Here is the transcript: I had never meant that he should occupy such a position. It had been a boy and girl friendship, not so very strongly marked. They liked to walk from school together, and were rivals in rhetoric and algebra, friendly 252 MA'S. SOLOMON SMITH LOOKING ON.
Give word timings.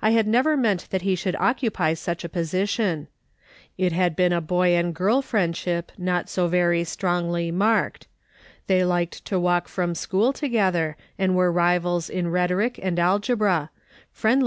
I 0.00 0.10
had 0.10 0.28
never 0.28 0.56
meant 0.56 0.88
that 0.90 1.02
he 1.02 1.16
should 1.16 1.34
occupy 1.40 1.94
such 1.94 2.22
a 2.22 2.28
position. 2.28 3.08
It 3.76 3.90
had 3.90 4.14
been 4.14 4.32
a 4.32 4.40
boy 4.40 4.76
and 4.76 4.94
girl 4.94 5.22
friendship, 5.22 5.90
not 5.98 6.28
so 6.28 6.46
very 6.46 6.84
strongly 6.84 7.50
marked. 7.50 8.06
They 8.68 8.84
liked 8.84 9.24
to 9.24 9.40
walk 9.40 9.66
from 9.66 9.96
school 9.96 10.32
together, 10.32 10.96
and 11.18 11.34
were 11.34 11.50
rivals 11.50 12.08
in 12.08 12.28
rhetoric 12.30 12.78
and 12.80 12.96
algebra, 13.00 13.70
friendly 13.72 13.72
252 13.72 13.72
MA'S. 13.72 13.72
SOLOMON 13.72 14.12
SMITH 14.12 14.24
LOOKING 14.38 14.42
ON. 14.42 14.44